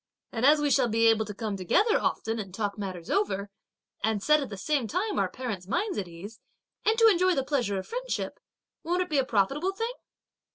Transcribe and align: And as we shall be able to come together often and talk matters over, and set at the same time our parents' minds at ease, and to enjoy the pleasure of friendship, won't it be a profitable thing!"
And 0.31 0.47
as 0.47 0.59
we 0.59 0.71
shall 0.71 0.87
be 0.87 1.05
able 1.05 1.25
to 1.25 1.33
come 1.35 1.55
together 1.55 1.99
often 1.99 2.39
and 2.39 2.51
talk 2.51 2.75
matters 2.75 3.11
over, 3.11 3.51
and 4.03 4.23
set 4.23 4.41
at 4.41 4.49
the 4.49 4.57
same 4.57 4.87
time 4.87 5.19
our 5.19 5.29
parents' 5.29 5.67
minds 5.67 5.99
at 5.99 6.07
ease, 6.07 6.39
and 6.83 6.97
to 6.97 7.07
enjoy 7.07 7.35
the 7.35 7.43
pleasure 7.45 7.77
of 7.77 7.85
friendship, 7.85 8.39
won't 8.83 9.03
it 9.03 9.11
be 9.11 9.19
a 9.19 9.23
profitable 9.23 9.73
thing!" 9.73 9.93